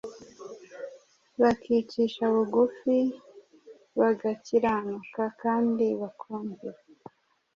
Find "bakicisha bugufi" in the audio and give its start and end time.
1.41-2.97